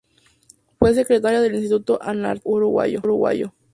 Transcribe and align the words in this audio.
Fue 0.79 0.95
secretaria 0.95 1.41
del 1.41 1.53
Instituto 1.53 2.01
Antártico 2.01 2.49
Uruguayo. 2.49 3.53